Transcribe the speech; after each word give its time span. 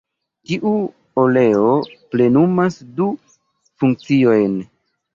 Tiu 0.51 0.71
oleo 1.25 1.69
plenumas 2.15 2.81
du 2.99 3.13
funkciojn. 3.49 4.63